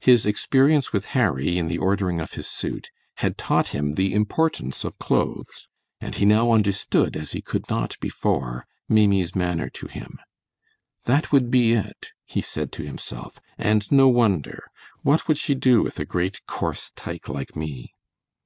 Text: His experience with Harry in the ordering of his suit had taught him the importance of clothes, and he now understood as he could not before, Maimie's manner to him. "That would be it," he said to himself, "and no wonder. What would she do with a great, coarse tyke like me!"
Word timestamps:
His 0.00 0.24
experience 0.24 0.94
with 0.94 1.08
Harry 1.12 1.58
in 1.58 1.66
the 1.68 1.76
ordering 1.76 2.20
of 2.20 2.32
his 2.32 2.46
suit 2.46 2.88
had 3.16 3.36
taught 3.36 3.68
him 3.68 3.96
the 3.96 4.14
importance 4.14 4.82
of 4.82 4.98
clothes, 4.98 5.68
and 6.00 6.14
he 6.14 6.24
now 6.24 6.52
understood 6.52 7.14
as 7.18 7.32
he 7.32 7.42
could 7.42 7.68
not 7.68 8.00
before, 8.00 8.66
Maimie's 8.88 9.34
manner 9.36 9.68
to 9.68 9.86
him. 9.86 10.18
"That 11.04 11.32
would 11.32 11.50
be 11.50 11.72
it," 11.74 12.12
he 12.24 12.40
said 12.40 12.72
to 12.72 12.82
himself, 12.82 13.40
"and 13.58 13.92
no 13.92 14.08
wonder. 14.08 14.70
What 15.02 15.28
would 15.28 15.36
she 15.36 15.54
do 15.54 15.82
with 15.82 16.00
a 16.00 16.06
great, 16.06 16.40
coarse 16.46 16.90
tyke 16.96 17.28
like 17.28 17.54
me!" 17.54 17.92